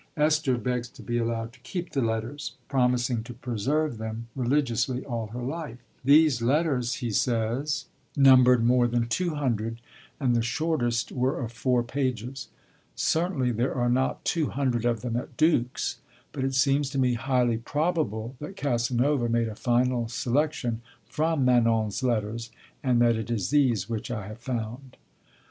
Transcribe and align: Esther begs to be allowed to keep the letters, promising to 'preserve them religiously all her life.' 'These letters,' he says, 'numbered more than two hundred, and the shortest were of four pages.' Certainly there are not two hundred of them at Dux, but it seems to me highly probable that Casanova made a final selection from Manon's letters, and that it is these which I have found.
Esther 0.17 0.57
begs 0.57 0.89
to 0.89 1.03
be 1.03 1.19
allowed 1.19 1.53
to 1.53 1.59
keep 1.59 1.91
the 1.91 2.01
letters, 2.01 2.55
promising 2.67 3.21
to 3.21 3.35
'preserve 3.35 3.99
them 3.99 4.29
religiously 4.35 5.05
all 5.05 5.27
her 5.27 5.43
life.' 5.43 5.77
'These 6.03 6.41
letters,' 6.41 6.95
he 7.05 7.11
says, 7.11 7.85
'numbered 8.17 8.65
more 8.65 8.87
than 8.87 9.07
two 9.07 9.35
hundred, 9.35 9.79
and 10.19 10.35
the 10.35 10.41
shortest 10.41 11.11
were 11.11 11.39
of 11.39 11.51
four 11.51 11.83
pages.' 11.83 12.47
Certainly 12.95 13.51
there 13.51 13.75
are 13.75 13.91
not 13.91 14.25
two 14.25 14.47
hundred 14.47 14.85
of 14.85 15.01
them 15.01 15.15
at 15.15 15.37
Dux, 15.37 15.99
but 16.31 16.43
it 16.43 16.55
seems 16.55 16.89
to 16.89 16.97
me 16.97 17.13
highly 17.13 17.57
probable 17.59 18.35
that 18.39 18.55
Casanova 18.57 19.29
made 19.29 19.49
a 19.49 19.53
final 19.55 20.07
selection 20.07 20.81
from 21.05 21.45
Manon's 21.45 22.01
letters, 22.01 22.49
and 22.81 22.99
that 23.03 23.15
it 23.15 23.29
is 23.29 23.51
these 23.51 23.87
which 23.87 24.09
I 24.09 24.27
have 24.29 24.39
found. 24.39 24.97